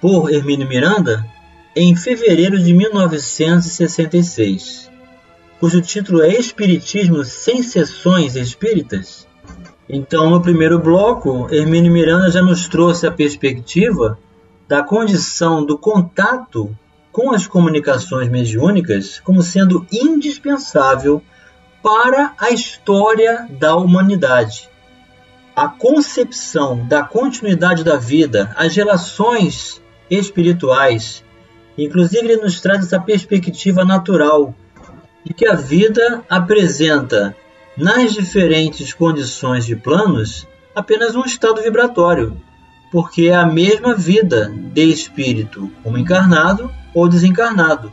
por 0.00 0.32
Hermínio 0.32 0.68
Miranda 0.68 1.26
em 1.74 1.96
fevereiro 1.96 2.62
de 2.62 2.72
1966, 2.74 4.90
cujo 5.58 5.80
título 5.80 6.22
é 6.22 6.28
Espiritismo 6.28 7.24
sem 7.24 7.62
sessões 7.62 8.36
espíritas. 8.36 9.26
Então, 9.88 10.28
no 10.30 10.42
primeiro 10.42 10.78
bloco, 10.78 11.48
Hermínio 11.50 11.90
Miranda 11.92 12.30
já 12.30 12.42
nos 12.42 12.68
trouxe 12.68 13.06
a 13.06 13.12
perspectiva 13.12 14.18
da 14.68 14.82
condição 14.82 15.64
do 15.64 15.78
contato 15.78 16.76
com 17.10 17.32
as 17.32 17.46
comunicações 17.46 18.28
mediúnicas 18.28 19.18
como 19.20 19.42
sendo 19.42 19.86
indispensável 19.92 21.22
para 21.82 22.34
a 22.38 22.50
história 22.50 23.48
da 23.50 23.74
humanidade. 23.76 24.70
A 25.54 25.68
concepção 25.68 26.86
da 26.86 27.04
continuidade 27.04 27.84
da 27.84 27.96
vida, 27.96 28.54
as 28.56 28.74
relações 28.74 29.82
espirituais, 30.10 31.22
inclusive 31.76 32.26
ele 32.26 32.42
nos 32.42 32.58
traz 32.58 32.86
essa 32.86 32.98
perspectiva 32.98 33.84
natural 33.84 34.54
de 35.22 35.34
que 35.34 35.46
a 35.46 35.54
vida 35.54 36.24
apresenta, 36.28 37.36
nas 37.76 38.14
diferentes 38.14 38.94
condições 38.94 39.66
de 39.66 39.76
planos, 39.76 40.46
apenas 40.74 41.14
um 41.14 41.24
estado 41.24 41.60
vibratório, 41.62 42.40
porque 42.90 43.26
é 43.26 43.34
a 43.34 43.44
mesma 43.44 43.94
vida 43.94 44.50
de 44.72 44.84
espírito, 44.84 45.70
como 45.82 45.98
encarnado 45.98 46.72
ou 46.94 47.06
desencarnado. 47.08 47.92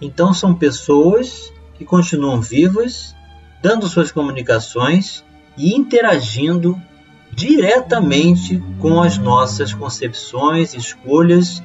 Então 0.00 0.34
são 0.34 0.54
pessoas 0.54 1.52
que 1.78 1.84
continuam 1.84 2.40
vivas, 2.40 3.14
dando 3.62 3.88
suas 3.88 4.10
comunicações 4.10 5.24
e 5.60 5.76
interagindo 5.76 6.80
diretamente 7.30 8.62
com 8.78 9.02
as 9.02 9.18
nossas 9.18 9.74
concepções, 9.74 10.72
escolhas 10.72 11.62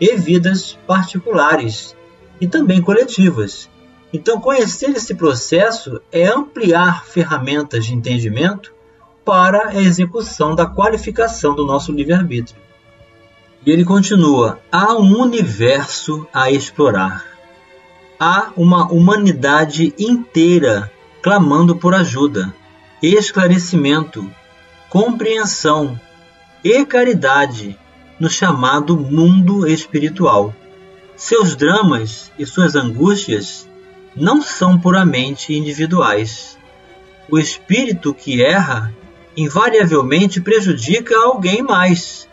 e 0.00 0.16
vidas 0.16 0.76
particulares 0.84 1.96
e 2.40 2.48
também 2.48 2.82
coletivas. 2.82 3.70
Então, 4.12 4.40
conhecer 4.40 4.90
esse 4.90 5.14
processo 5.14 6.00
é 6.10 6.26
ampliar 6.26 7.04
ferramentas 7.04 7.86
de 7.86 7.94
entendimento 7.94 8.74
para 9.24 9.68
a 9.68 9.80
execução 9.80 10.54
da 10.54 10.66
qualificação 10.66 11.54
do 11.54 11.64
nosso 11.64 11.92
livre-arbítrio. 11.92 12.60
E 13.64 13.70
ele 13.70 13.84
continua: 13.84 14.58
há 14.72 14.92
um 14.94 15.20
universo 15.20 16.26
a 16.32 16.50
explorar. 16.50 17.24
Há 18.18 18.50
uma 18.56 18.90
humanidade 18.90 19.94
inteira 19.98 20.90
clamando 21.22 21.76
por 21.76 21.94
ajuda, 21.94 22.52
esclarecimento, 23.02 24.30
compreensão 24.88 26.00
e 26.64 26.84
caridade 26.84 27.78
no 28.18 28.30
chamado 28.30 28.96
mundo 28.96 29.66
espiritual. 29.66 30.54
Seus 31.14 31.54
dramas 31.54 32.32
e 32.38 32.46
suas 32.46 32.74
angústias 32.74 33.68
não 34.14 34.40
são 34.40 34.78
puramente 34.78 35.54
individuais. 35.54 36.58
O 37.30 37.38
espírito 37.38 38.14
que 38.14 38.42
erra 38.42 38.94
invariavelmente 39.36 40.40
prejudica 40.40 41.16
alguém 41.18 41.62
mais. 41.62 42.26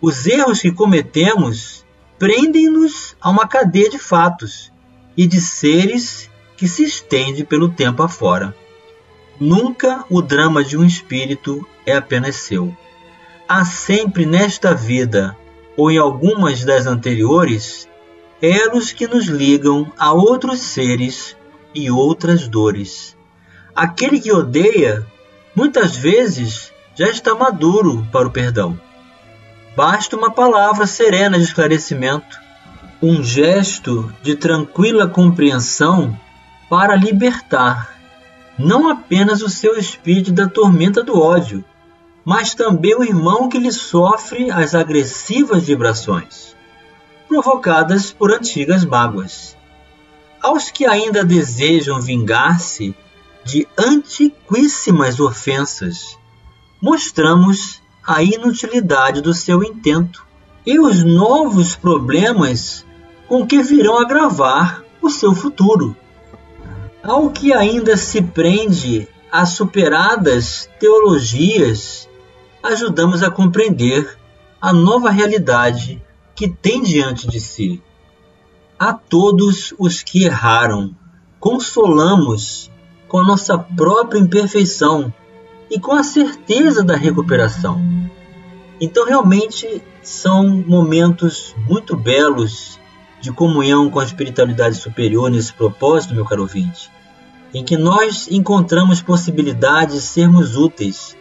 Os 0.00 0.26
erros 0.26 0.60
que 0.60 0.70
cometemos 0.70 1.84
prendem-nos 2.18 3.16
a 3.20 3.30
uma 3.30 3.48
cadeia 3.48 3.90
de 3.90 3.98
fatos 3.98 4.72
e 5.16 5.26
de 5.26 5.40
seres 5.40 6.30
que 6.56 6.68
se 6.68 6.84
estende 6.84 7.44
pelo 7.44 7.68
tempo 7.68 8.02
afora. 8.02 8.54
Nunca 9.40 10.04
o 10.10 10.20
drama 10.20 10.64
de 10.64 10.76
um 10.76 10.84
espírito 10.84 11.64
é 11.86 11.94
apenas 11.96 12.36
seu. 12.36 12.76
Há 13.48 13.64
sempre 13.64 14.26
nesta 14.26 14.74
vida, 14.74 15.36
ou 15.76 15.90
em 15.90 15.98
algumas 15.98 16.64
das 16.64 16.86
anteriores, 16.86 17.88
elos 18.42 18.92
que 18.92 19.06
nos 19.06 19.26
ligam 19.26 19.92
a 19.96 20.12
outros 20.12 20.60
seres 20.60 21.36
e 21.72 21.88
outras 21.88 22.48
dores. 22.48 23.16
Aquele 23.74 24.20
que 24.20 24.32
odeia, 24.32 25.06
muitas 25.54 25.96
vezes, 25.96 26.72
já 26.96 27.08
está 27.08 27.32
maduro 27.32 28.04
para 28.10 28.26
o 28.26 28.32
perdão. 28.32 28.78
Basta 29.76 30.16
uma 30.16 30.32
palavra 30.32 30.84
serena 30.84 31.38
de 31.38 31.44
esclarecimento, 31.44 32.40
um 33.00 33.22
gesto 33.22 34.12
de 34.20 34.34
tranquila 34.34 35.06
compreensão 35.06 36.18
para 36.68 36.96
libertar 36.96 37.97
não 38.58 38.88
apenas 38.88 39.40
o 39.42 39.48
seu 39.48 39.78
espírito 39.78 40.32
da 40.32 40.48
tormenta 40.48 41.02
do 41.02 41.18
ódio, 41.18 41.64
mas 42.24 42.54
também 42.54 42.94
o 42.94 43.04
irmão 43.04 43.48
que 43.48 43.58
lhe 43.58 43.72
sofre 43.72 44.50
as 44.50 44.74
agressivas 44.74 45.64
vibrações, 45.64 46.56
provocadas 47.28 48.12
por 48.12 48.32
antigas 48.32 48.84
mágoas. 48.84 49.56
Aos 50.42 50.70
que 50.70 50.84
ainda 50.84 51.24
desejam 51.24 52.00
vingar-se 52.00 52.94
de 53.44 53.66
antiquíssimas 53.78 55.20
ofensas, 55.20 56.18
mostramos 56.82 57.80
a 58.06 58.22
inutilidade 58.22 59.20
do 59.20 59.32
seu 59.32 59.62
intento 59.62 60.26
e 60.66 60.78
os 60.78 61.02
novos 61.04 61.76
problemas 61.76 62.84
com 63.26 63.46
que 63.46 63.62
virão 63.62 63.98
agravar 63.98 64.82
o 65.00 65.10
seu 65.10 65.34
futuro. 65.34 65.96
Ao 67.08 67.30
que 67.30 67.54
ainda 67.54 67.96
se 67.96 68.20
prende 68.20 69.08
a 69.32 69.46
superadas 69.46 70.68
teologias 70.78 72.06
ajudamos 72.62 73.22
a 73.22 73.30
compreender 73.30 74.18
a 74.60 74.74
nova 74.74 75.08
realidade 75.08 76.02
que 76.34 76.46
tem 76.46 76.82
diante 76.82 77.26
de 77.26 77.40
si. 77.40 77.82
A 78.78 78.92
todos 78.92 79.72
os 79.78 80.02
que 80.02 80.24
erraram, 80.24 80.94
consolamos 81.40 82.70
com 83.08 83.20
a 83.20 83.24
nossa 83.24 83.56
própria 83.56 84.18
imperfeição 84.18 85.10
e 85.70 85.80
com 85.80 85.92
a 85.92 86.02
certeza 86.02 86.84
da 86.84 86.94
recuperação. 86.94 87.80
Então, 88.78 89.06
realmente, 89.06 89.82
são 90.02 90.46
momentos 90.46 91.56
muito 91.66 91.96
belos 91.96 92.78
de 93.18 93.32
comunhão 93.32 93.88
com 93.88 93.98
a 93.98 94.04
espiritualidade 94.04 94.76
superior 94.76 95.30
nesse 95.30 95.54
propósito, 95.54 96.14
meu 96.14 96.26
caro 96.26 96.42
ouvinte, 96.42 96.97
em 97.54 97.64
que 97.64 97.76
nós 97.76 98.28
encontramos 98.30 99.00
possibilidades 99.00 99.94
de 99.94 100.00
sermos 100.02 100.56
úteis 100.56 101.16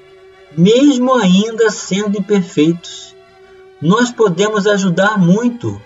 mesmo 0.58 1.14
ainda 1.14 1.70
sendo 1.70 2.18
imperfeitos. 2.18 3.16
Nós 3.80 4.12
podemos 4.12 4.66
ajudar 4.66 5.18
muito, 5.20 5.80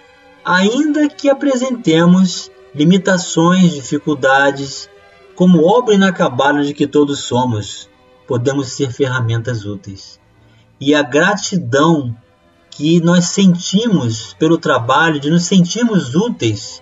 ainda 0.46 1.10
que 1.10 1.30
apresentemos 1.30 2.50
limitações, 2.74 3.74
dificuldades, 3.74 4.90
como 5.36 5.66
obra 5.66 5.96
inacabada 5.96 6.64
de 6.64 6.74
que 6.74 6.88
todos 6.88 7.20
somos, 7.20 7.90
podemos 8.26 8.70
ser 8.70 8.92
ferramentas 8.92 9.66
úteis. 9.66 10.20
E 10.80 10.96
a 10.96 11.04
gratidão 11.04 12.16
que 12.70 13.02
nós 13.02 13.26
sentimos 13.26 14.34
pelo 14.40 14.58
trabalho, 14.58 15.20
de 15.20 15.30
nos 15.30 15.44
sentirmos 15.44 16.16
úteis, 16.16 16.82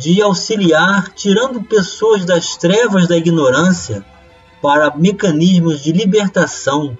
de 0.00 0.22
auxiliar, 0.22 1.12
tirando 1.12 1.62
pessoas 1.62 2.24
das 2.24 2.56
trevas 2.56 3.06
da 3.06 3.18
ignorância 3.18 4.02
para 4.62 4.96
mecanismos 4.96 5.82
de 5.82 5.92
libertação 5.92 6.96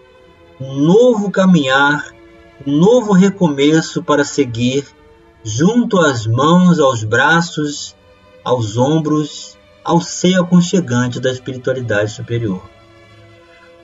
um 0.60 0.74
novo 0.74 1.30
caminhar, 1.30 2.14
um 2.66 2.76
novo 2.76 3.14
recomeço 3.14 4.02
para 4.02 4.22
seguir, 4.22 4.86
junto 5.42 5.98
às 5.98 6.26
mãos, 6.26 6.78
aos 6.78 7.02
braços, 7.02 7.96
aos 8.44 8.76
ombros, 8.76 9.56
ao 9.82 10.02
seio 10.02 10.42
aconchegante 10.42 11.18
da 11.18 11.32
espiritualidade 11.32 12.12
superior. 12.12 12.62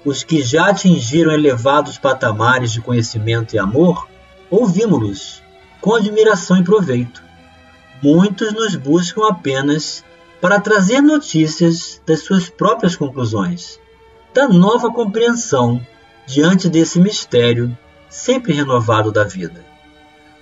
Os 0.04 0.22
que 0.22 0.42
já 0.42 0.68
atingiram 0.68 1.32
elevados 1.32 1.96
patamares 1.96 2.70
de 2.70 2.82
conhecimento 2.82 3.56
e 3.56 3.58
amor, 3.58 4.06
ouvimos-los 4.50 5.42
com 5.80 5.94
admiração 5.94 6.58
e 6.58 6.62
proveito. 6.62 7.25
Muitos 8.02 8.52
nos 8.52 8.76
buscam 8.76 9.28
apenas 9.28 10.04
para 10.40 10.60
trazer 10.60 11.00
notícias 11.00 12.00
das 12.06 12.20
suas 12.20 12.48
próprias 12.48 12.94
conclusões, 12.94 13.80
da 14.34 14.48
nova 14.48 14.92
compreensão 14.92 15.84
diante 16.26 16.68
desse 16.68 17.00
mistério 17.00 17.76
sempre 18.08 18.52
renovado 18.52 19.10
da 19.10 19.24
vida. 19.24 19.64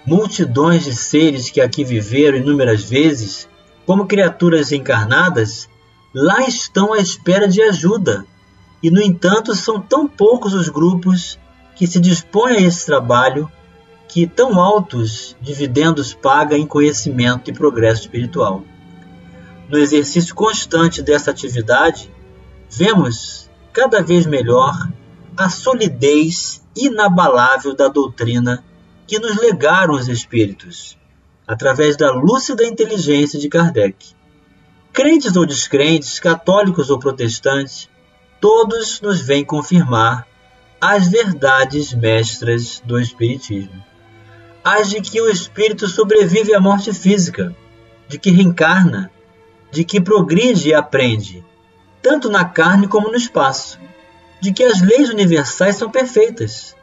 Multidões 0.05 0.85
de 0.85 0.95
seres 0.95 1.49
que 1.49 1.61
aqui 1.61 1.85
viveram 1.85 2.39
inúmeras 2.39 2.83
vezes, 2.83 3.49
como 3.87 4.07
criaturas 4.07 4.73
encarnadas, 4.73 5.69
lá 6.13 6.47
estão 6.47 6.93
à 6.93 6.99
espera 6.99 7.49
de 7.49 7.63
ajuda, 7.63 8.27
e 8.83 8.91
no 8.91 9.01
entanto 9.01 9.55
são 9.55 9.81
tão 9.81 10.07
poucos 10.07 10.53
os 10.53 10.69
grupos 10.69 11.39
que 11.75 11.87
se 11.87 11.99
dispõem 12.01 12.57
a 12.57 12.61
esse 12.61 12.85
trabalho 12.85 13.51
que 14.09 14.27
tão 14.27 14.61
altos 14.61 15.37
dividendos 15.41 16.15
paga 16.15 16.57
em 16.57 16.67
conhecimento 16.67 17.51
e 17.51 17.55
progresso 17.55 18.03
espiritual. 18.03 18.63
No 19.69 19.79
exercício 19.79 20.35
constante 20.35 21.03
dessa 21.03 21.31
atividade, 21.31 22.11
vemos 22.71 23.51
cada 23.73 24.03
vez 24.03 24.27
melhor 24.27 24.75
a 25.37 25.49
solidez 25.49 26.63
inabalável 26.77 27.75
da 27.75 27.89
doutrina 27.89 28.65
que 29.07 29.19
nos 29.19 29.37
legaram 29.37 29.95
os 29.95 30.09
espíritos, 30.09 30.97
através 31.47 31.97
da 31.97 32.13
lúcida 32.13 32.65
inteligência 32.65 33.39
de 33.39 33.49
Kardec. 33.49 34.15
Crentes 34.93 35.35
ou 35.37 35.45
descrentes, 35.45 36.21
católicos 36.21 36.89
ou 36.89 36.99
protestantes, 36.99 37.89
todos 38.41 39.01
nos 39.01 39.21
vêm 39.21 39.45
confirmar 39.45 40.27
as 40.81 41.09
verdades 41.09 41.93
mestras 41.93 42.81
do 42.85 42.99
Espiritismo. 42.99 43.83
As 44.65 44.89
de 44.89 45.01
que 45.01 45.21
o 45.21 45.29
espírito 45.29 45.87
sobrevive 45.87 46.55
à 46.55 46.61
morte 46.61 46.93
física, 46.93 47.55
de 48.09 48.19
que 48.19 48.31
reencarna, 48.31 49.11
de 49.71 49.85
que 49.85 50.01
progride 50.01 50.71
e 50.71 50.75
aprende, 50.75 51.45
tanto 52.01 52.31
na 52.31 52.45
carne 52.45 52.89
como 52.89 53.11
no 53.11 53.17
espaço 53.17 53.79
de 54.45 54.53
que 54.53 54.63
as 54.63 54.83
leis 54.83 55.09
universais 55.09 55.77
são 55.77 55.91
perfeitas, 55.91 56.77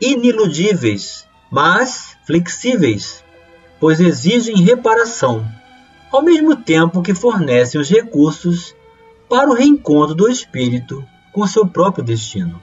iniludíveis, 0.00 1.26
mas 1.50 2.16
flexíveis, 2.24 3.24
pois 3.80 3.98
exigem 3.98 4.62
reparação, 4.62 5.44
ao 6.12 6.22
mesmo 6.22 6.54
tempo 6.54 7.02
que 7.02 7.12
fornecem 7.12 7.80
os 7.80 7.90
recursos 7.90 8.72
para 9.28 9.50
o 9.50 9.54
reencontro 9.54 10.14
do 10.14 10.28
espírito 10.28 11.04
com 11.32 11.44
seu 11.44 11.66
próprio 11.66 12.04
destino. 12.04 12.62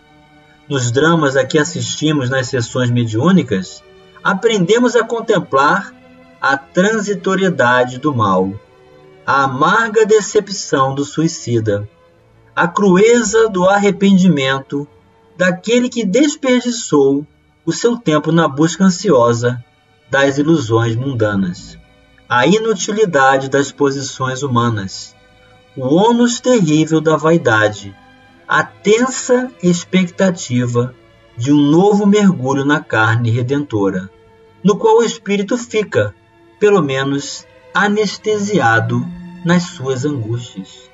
Nos 0.70 0.90
dramas 0.90 1.36
a 1.36 1.46
que 1.46 1.60
assistimos 1.60 2.30
nas 2.30 2.48
sessões 2.48 2.90
mediúnicas, 2.90 3.84
aprendemos 4.26 4.96
a 4.96 5.04
contemplar 5.04 5.94
a 6.42 6.58
transitoriedade 6.58 8.00
do 8.00 8.12
mal, 8.12 8.60
a 9.24 9.44
amarga 9.44 10.04
decepção 10.04 10.96
do 10.96 11.06
suicida, 11.06 11.88
a 12.56 12.68
crueza 12.68 13.48
do 13.50 13.70
arrependimento 13.70 14.88
daquele 15.38 15.90
que 15.90 16.04
desperdiçou 16.04 17.24
o 17.64 17.72
seu 17.72 17.98
tempo 17.98 18.32
na 18.32 18.48
busca 18.48 18.86
ansiosa 18.86 19.64
das 20.10 20.40
ilusões 20.40 20.96
mundanas, 20.96 21.78
a 22.28 22.48
inutilidade 22.48 23.48
das 23.48 23.72
posições 23.72 24.42
humanas, 24.42 25.16
o 25.78 25.86
ônus 25.86 26.40
terrível 26.40 27.00
da 27.00 27.16
vaidade, 27.16 27.96
a 28.48 28.64
tensa 28.64 29.52
expectativa 29.62 30.96
de 31.38 31.52
um 31.52 31.62
novo 31.62 32.08
mergulho 32.08 32.66
na 32.66 32.80
carne 32.80 33.30
redentora, 33.30 34.10
no 34.66 34.76
qual 34.76 34.98
o 34.98 35.04
espírito 35.04 35.58
fica, 35.58 36.14
pelo 36.60 36.82
menos, 36.82 37.48
anestesiado 37.74 39.06
nas 39.46 39.64
suas 39.64 40.04
angústias. 40.04 40.90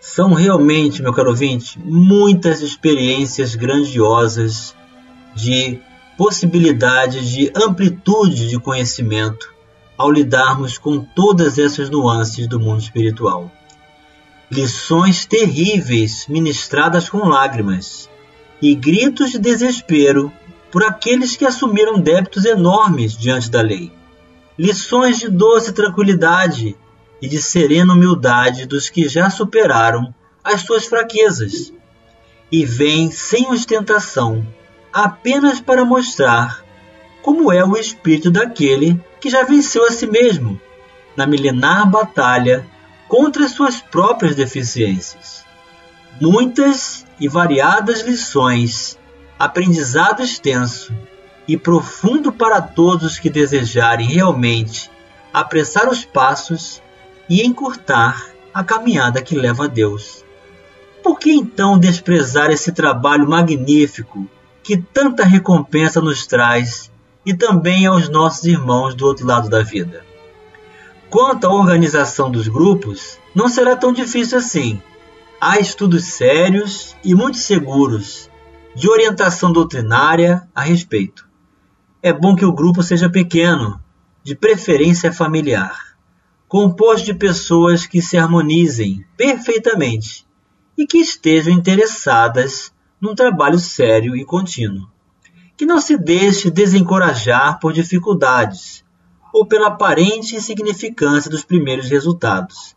São 0.00 0.32
realmente, 0.32 1.02
meu 1.02 1.12
caro 1.12 1.28
ouvinte, 1.28 1.78
muitas 1.78 2.62
experiências 2.62 3.54
grandiosas 3.54 4.74
de 5.36 5.78
possibilidades 6.16 7.28
de 7.28 7.52
amplitude 7.54 8.48
de 8.48 8.58
conhecimento 8.58 9.54
ao 9.96 10.10
lidarmos 10.10 10.78
com 10.78 10.98
todas 10.98 11.58
essas 11.58 11.90
nuances 11.90 12.48
do 12.48 12.58
mundo 12.58 12.80
espiritual 12.80 13.52
lições 14.50 15.24
terríveis 15.24 16.26
ministradas 16.28 17.08
com 17.08 17.18
lágrimas 17.28 18.10
e 18.60 18.74
gritos 18.74 19.30
de 19.30 19.38
desespero 19.38 20.32
por 20.70 20.84
aqueles 20.84 21.36
que 21.36 21.44
assumiram 21.44 22.00
débitos 22.00 22.44
enormes 22.44 23.16
diante 23.16 23.50
da 23.50 23.60
lei. 23.60 23.92
Lições 24.58 25.18
de 25.18 25.28
doce 25.28 25.72
tranquilidade 25.72 26.76
e 27.20 27.28
de 27.28 27.40
serena 27.40 27.92
humildade 27.92 28.66
dos 28.66 28.88
que 28.88 29.08
já 29.08 29.28
superaram 29.30 30.14
as 30.42 30.62
suas 30.62 30.86
fraquezas 30.86 31.72
e 32.50 32.64
vêm 32.64 33.10
sem 33.10 33.50
ostentação, 33.50 34.46
apenas 34.92 35.60
para 35.60 35.84
mostrar 35.84 36.64
como 37.22 37.52
é 37.52 37.64
o 37.64 37.76
espírito 37.76 38.30
daquele 38.30 39.00
que 39.20 39.30
já 39.30 39.42
venceu 39.42 39.84
a 39.84 39.90
si 39.90 40.06
mesmo 40.06 40.60
na 41.16 41.26
milenar 41.26 41.88
batalha 41.88 42.66
contra 43.06 43.48
suas 43.48 43.80
próprias 43.80 44.34
deficiências. 44.34 45.44
Muitas 46.20 47.06
e 47.18 47.28
variadas 47.28 48.02
lições, 48.02 48.98
aprendizado 49.40 50.22
extenso 50.22 50.94
e 51.48 51.56
profundo 51.56 52.30
para 52.30 52.60
todos 52.60 53.18
que 53.18 53.30
desejarem 53.30 54.06
realmente 54.06 54.90
apressar 55.32 55.88
os 55.88 56.04
passos 56.04 56.82
e 57.26 57.40
encurtar 57.40 58.22
a 58.52 58.62
caminhada 58.62 59.22
que 59.22 59.34
leva 59.34 59.64
a 59.64 59.66
Deus. 59.66 60.22
Por 61.02 61.18
que 61.18 61.32
então 61.32 61.78
desprezar 61.78 62.50
esse 62.50 62.70
trabalho 62.70 63.26
magnífico 63.26 64.28
que 64.62 64.76
tanta 64.76 65.24
recompensa 65.24 66.02
nos 66.02 66.26
traz 66.26 66.92
e 67.24 67.32
também 67.32 67.86
aos 67.86 68.10
nossos 68.10 68.44
irmãos 68.44 68.94
do 68.94 69.06
outro 69.06 69.26
lado 69.26 69.48
da 69.48 69.62
vida? 69.62 70.04
Quanto 71.08 71.46
à 71.46 71.50
organização 71.50 72.30
dos 72.30 72.46
grupos, 72.46 73.18
não 73.34 73.48
será 73.48 73.74
tão 73.74 73.90
difícil 73.90 74.36
assim. 74.36 74.82
Há 75.40 75.58
estudos 75.58 76.04
sérios 76.04 76.94
e 77.02 77.14
muito 77.14 77.38
seguros 77.38 78.29
de 78.74 78.88
orientação 78.88 79.52
doutrinária 79.52 80.48
a 80.54 80.62
respeito. 80.62 81.28
É 82.02 82.12
bom 82.12 82.36
que 82.36 82.44
o 82.44 82.52
grupo 82.52 82.82
seja 82.82 83.10
pequeno, 83.10 83.80
de 84.22 84.34
preferência 84.34 85.12
familiar, 85.12 85.96
composto 86.46 87.06
de 87.06 87.14
pessoas 87.14 87.86
que 87.86 88.00
se 88.00 88.16
harmonizem 88.16 89.04
perfeitamente 89.16 90.26
e 90.76 90.86
que 90.86 90.98
estejam 90.98 91.52
interessadas 91.52 92.72
num 93.00 93.14
trabalho 93.14 93.58
sério 93.58 94.16
e 94.16 94.24
contínuo. 94.24 94.88
Que 95.56 95.66
não 95.66 95.80
se 95.80 95.96
deixe 95.96 96.50
desencorajar 96.50 97.58
por 97.58 97.72
dificuldades 97.72 98.84
ou 99.32 99.46
pela 99.46 99.68
aparente 99.68 100.36
insignificância 100.36 101.30
dos 101.30 101.44
primeiros 101.44 101.88
resultados. 101.88 102.74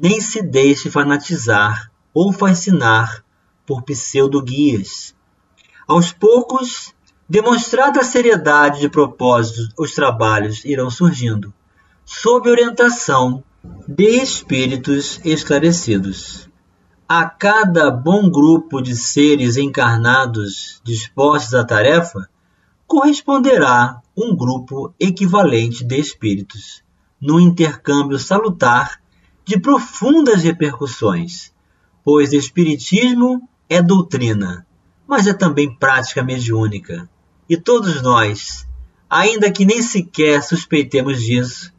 Nem 0.00 0.20
se 0.20 0.42
deixe 0.42 0.90
fanatizar 0.90 1.90
ou 2.12 2.32
fascinar 2.32 3.24
por 3.64 3.82
pseudo-guias. 3.82 5.14
Aos 5.88 6.12
poucos, 6.12 6.94
demonstrada 7.26 8.00
a 8.00 8.04
seriedade 8.04 8.80
de 8.80 8.90
propósitos, 8.90 9.70
os 9.78 9.94
trabalhos 9.94 10.62
irão 10.66 10.90
surgindo, 10.90 11.50
sob 12.04 12.50
orientação 12.50 13.42
de 13.88 14.22
espíritos 14.22 15.18
esclarecidos. 15.24 16.46
A 17.08 17.24
cada 17.24 17.90
bom 17.90 18.28
grupo 18.28 18.82
de 18.82 18.94
seres 18.94 19.56
encarnados 19.56 20.78
dispostos 20.84 21.54
à 21.54 21.64
tarefa, 21.64 22.28
corresponderá 22.86 24.02
um 24.14 24.36
grupo 24.36 24.92
equivalente 25.00 25.82
de 25.82 25.98
espíritos, 25.98 26.82
num 27.18 27.40
intercâmbio 27.40 28.18
salutar 28.18 29.00
de 29.42 29.58
profundas 29.58 30.42
repercussões, 30.42 31.50
pois 32.04 32.34
espiritismo 32.34 33.48
é 33.70 33.80
doutrina, 33.80 34.66
mas 35.08 35.26
é 35.26 35.32
também 35.32 35.74
prática 35.74 36.22
mediúnica. 36.22 37.08
E 37.48 37.56
todos 37.56 38.02
nós, 38.02 38.68
ainda 39.08 39.50
que 39.50 39.64
nem 39.64 39.80
sequer 39.80 40.42
suspeitemos 40.42 41.22
disso, 41.22 41.72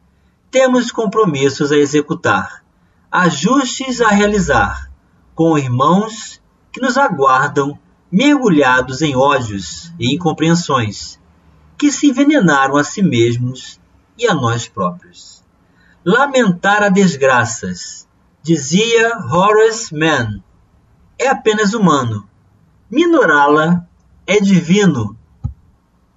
temos 0.50 0.90
compromissos 0.90 1.70
a 1.70 1.76
executar, 1.76 2.64
ajustes 3.08 4.00
a 4.00 4.08
realizar, 4.08 4.90
com 5.32 5.56
irmãos 5.56 6.42
que 6.72 6.80
nos 6.80 6.98
aguardam 6.98 7.78
mergulhados 8.10 9.00
em 9.00 9.14
ódios 9.14 9.92
e 9.96 10.12
incompreensões, 10.12 11.20
que 11.78 11.92
se 11.92 12.08
envenenaram 12.08 12.76
a 12.76 12.82
si 12.82 13.00
mesmos 13.00 13.80
e 14.18 14.26
a 14.26 14.34
nós 14.34 14.66
próprios. 14.66 15.44
Lamentar 16.04 16.82
a 16.82 16.88
desgraças, 16.88 18.08
dizia 18.42 19.16
Horace 19.18 19.94
Mann, 19.94 20.42
é 21.16 21.28
apenas 21.28 21.74
humano. 21.74 22.28
Minorá-la 22.90 23.86
é 24.26 24.40
divino. 24.40 25.16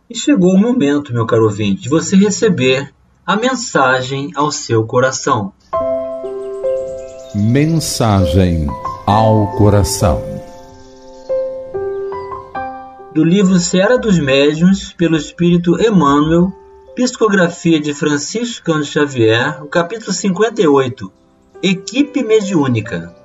E 0.09 0.17
chegou 0.17 0.53
o 0.53 0.59
momento, 0.59 1.13
meu 1.13 1.25
caro 1.25 1.43
ouvinte, 1.43 1.83
de 1.83 1.89
você 1.89 2.15
receber 2.15 2.93
a 3.25 3.35
mensagem 3.35 4.31
ao 4.35 4.51
seu 4.51 4.85
coração. 4.85 5.53
Mensagem 7.35 8.67
ao 9.05 9.51
coração 9.57 10.33
do 13.13 13.23
livro 13.23 13.59
Seara 13.59 13.95
dos 13.95 14.17
Médiuns, 14.17 14.91
pelo 14.91 15.15
Espírito 15.15 15.79
Emmanuel, 15.79 16.51
Psicografia 16.95 17.79
de 17.79 17.93
Francisco 17.93 18.65
Cândido 18.65 18.87
Xavier, 18.87 19.63
o 19.63 19.67
capítulo 19.67 20.11
58, 20.11 21.11
Equipe 21.61 22.23
Mediúnica. 22.23 23.15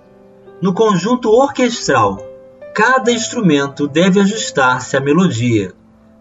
No 0.60 0.74
conjunto 0.74 1.30
orquestral, 1.30 2.18
cada 2.74 3.10
instrumento 3.10 3.88
deve 3.88 4.20
ajustar-se 4.20 4.96
à 4.96 5.00
melodia, 5.00 5.72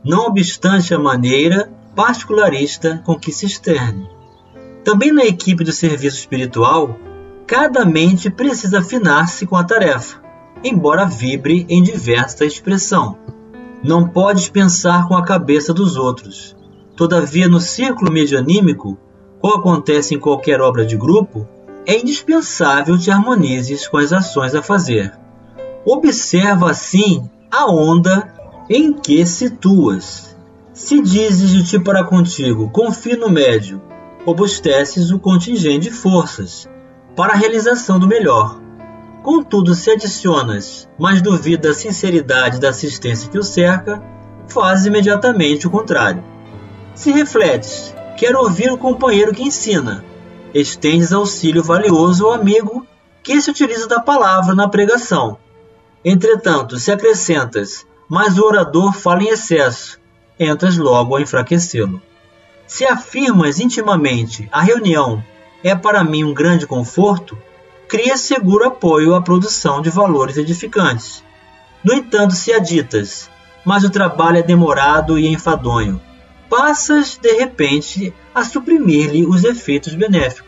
não 0.04 0.28
obstante 0.28 0.94
a 0.94 1.00
maneira 1.00 1.72
particularista 1.96 3.02
com 3.06 3.16
que 3.16 3.32
se 3.32 3.46
externe. 3.46 4.08
Também 4.84 5.12
na 5.12 5.26
equipe 5.26 5.64
do 5.64 5.72
serviço 5.72 6.18
espiritual, 6.18 6.98
cada 7.46 7.86
mente 7.86 8.30
precisa 8.30 8.80
afinar-se 8.80 9.46
com 9.46 9.56
a 9.56 9.64
tarefa, 9.64 10.22
embora 10.64 11.06
vibre 11.06 11.66
em 11.70 11.82
diversa 11.82 12.46
expressão. 12.46 13.18
Não 13.84 14.08
podes 14.08 14.50
pensar 14.50 15.08
com 15.08 15.16
a 15.16 15.24
cabeça 15.24 15.74
dos 15.74 15.98
outros. 15.98 16.56
Todavia, 16.96 17.48
no 17.48 17.60
círculo 17.60 18.12
medianímico, 18.12 18.98
como 19.40 19.56
acontece 19.56 20.16
em 20.16 20.20
qualquer 20.20 20.62
obra 20.62 20.86
de 20.86 20.98
grupo, 20.98 21.48
é 21.86 21.98
indispensável 21.98 22.98
te 22.98 23.12
harmonizes 23.12 23.88
com 23.88 23.98
as 23.98 24.12
ações 24.12 24.56
a 24.56 24.62
fazer. 24.62 25.14
Observa 25.90 26.72
assim 26.72 27.30
a 27.50 27.72
onda 27.72 28.34
em 28.70 28.92
que 28.92 29.26
situas. 29.26 30.36
Se 30.74 31.02
dizes 31.02 31.50
de 31.50 31.64
ti 31.64 31.80
para 31.80 32.04
contigo, 32.04 32.70
confie 32.72 33.16
no 33.16 33.30
médio, 33.30 33.82
robusteces 34.26 35.12
o 35.12 35.18
contingente 35.18 35.88
de 35.88 35.92
forças 35.92 36.68
para 37.16 37.32
a 37.32 37.36
realização 37.38 37.98
do 37.98 38.06
melhor. 38.06 38.60
Contudo, 39.24 39.74
se 39.74 39.90
adicionas, 39.90 40.90
mas 41.00 41.22
duvida 41.22 41.70
a 41.70 41.74
sinceridade 41.74 42.60
da 42.60 42.68
assistência 42.68 43.30
que 43.30 43.40
o 43.40 43.44
cerca, 43.44 44.04
faz 44.50 44.86
imediatamente 44.86 45.68
o 45.68 45.72
contrário. 45.72 46.22
Se 46.96 47.14
refletes, 47.14 47.96
quer 48.18 48.36
ouvir 48.36 48.70
o 48.74 48.78
companheiro 48.78 49.34
que 49.34 49.44
ensina, 49.44 50.04
estendes 50.54 51.14
auxílio 51.14 51.64
valioso 51.64 52.26
ao 52.26 52.34
amigo 52.34 52.86
que 53.24 53.40
se 53.40 53.50
utiliza 53.50 53.88
da 53.88 54.02
palavra 54.02 54.54
na 54.54 54.68
pregação. 54.68 55.38
Entretanto, 56.10 56.80
se 56.80 56.90
acrescentas, 56.90 57.86
mas 58.08 58.38
o 58.38 58.46
orador 58.46 58.94
fala 58.94 59.24
em 59.24 59.28
excesso, 59.28 60.00
entras 60.40 60.78
logo 60.78 61.18
a 61.18 61.22
enfraquecê-lo. 61.22 62.02
Se 62.66 62.86
afirmas 62.86 63.60
intimamente 63.60 64.48
a 64.50 64.62
reunião 64.62 65.22
é 65.62 65.76
para 65.76 66.06
mim 66.06 66.24
um 66.24 66.34
grande 66.34 66.66
conforto, 66.66 67.38
cria 67.90 68.16
seguro 68.16 68.64
apoio 68.64 69.16
à 69.16 69.22
produção 69.22 69.82
de 69.82 69.90
valores 69.90 70.38
edificantes. 70.38 71.22
No 71.84 71.94
entanto, 71.94 72.36
se 72.36 72.54
aditas, 72.54 73.30
mas 73.66 73.84
o 73.84 73.90
trabalho 73.90 74.38
é 74.38 74.42
demorado 74.42 75.20
e 75.20 75.28
enfadonho, 75.28 76.00
passas 76.50 77.18
de 77.18 77.34
repente 77.34 78.14
a 78.34 78.46
suprimir-lhe 78.46 79.26
os 79.26 79.44
efeitos 79.44 79.94
benéficos. 79.94 80.48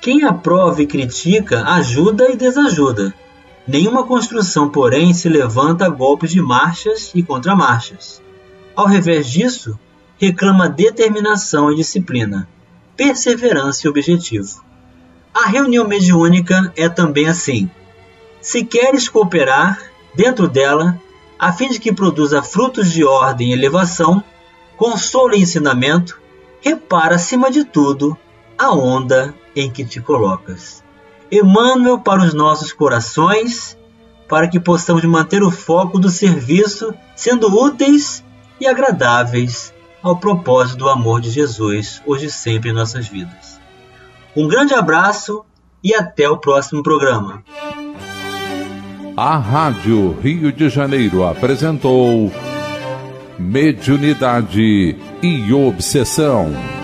Quem 0.00 0.22
aprova 0.22 0.80
e 0.80 0.86
critica 0.86 1.64
ajuda 1.64 2.30
e 2.30 2.36
desajuda. 2.36 3.12
Nenhuma 3.68 4.06
construção, 4.06 4.70
porém, 4.70 5.12
se 5.12 5.28
levanta 5.28 5.84
a 5.84 5.90
golpes 5.90 6.30
de 6.30 6.40
marchas 6.40 7.12
e 7.14 7.22
contramarchas. 7.22 8.22
Ao 8.74 8.86
revés 8.86 9.28
disso, 9.28 9.78
reclama 10.16 10.70
determinação 10.70 11.70
e 11.70 11.76
disciplina, 11.76 12.48
perseverança 12.96 13.86
e 13.86 13.90
objetivo. 13.90 14.64
A 15.34 15.46
reunião 15.48 15.86
mediúnica 15.86 16.72
é 16.74 16.88
também 16.88 17.28
assim. 17.28 17.70
Se 18.40 18.64
queres 18.64 19.06
cooperar 19.06 19.78
dentro 20.14 20.48
dela, 20.48 20.98
a 21.38 21.52
fim 21.52 21.68
de 21.68 21.78
que 21.78 21.92
produza 21.92 22.42
frutos 22.42 22.90
de 22.90 23.04
ordem 23.04 23.50
e 23.50 23.52
elevação, 23.52 24.24
consolo 24.78 25.34
e 25.34 25.42
ensinamento, 25.42 26.18
repara 26.62 27.16
acima 27.16 27.50
de 27.50 27.66
tudo 27.66 28.16
a 28.56 28.72
onda 28.72 29.34
em 29.54 29.70
que 29.70 29.84
te 29.84 30.00
colocas. 30.00 30.82
Emmanuel 31.30 31.98
para 31.98 32.22
os 32.22 32.34
nossos 32.34 32.72
corações, 32.72 33.76
para 34.28 34.48
que 34.48 34.60
possamos 34.60 35.04
manter 35.04 35.42
o 35.42 35.50
foco 35.50 35.98
do 35.98 36.08
serviço, 36.08 36.94
sendo 37.14 37.48
úteis 37.48 38.24
e 38.60 38.66
agradáveis 38.66 39.72
ao 40.02 40.16
propósito 40.16 40.78
do 40.78 40.88
amor 40.88 41.20
de 41.20 41.30
Jesus, 41.30 42.02
hoje 42.06 42.26
e 42.26 42.30
sempre 42.30 42.70
em 42.70 42.74
nossas 42.74 43.08
vidas. 43.08 43.60
Um 44.36 44.46
grande 44.46 44.74
abraço 44.74 45.44
e 45.82 45.94
até 45.94 46.28
o 46.28 46.38
próximo 46.38 46.82
programa. 46.82 47.42
A 49.16 49.36
Rádio 49.36 50.16
Rio 50.20 50.52
de 50.52 50.68
Janeiro 50.68 51.24
apresentou 51.24 52.32
Mediunidade 53.38 54.96
e 55.22 55.52
Obsessão. 55.52 56.77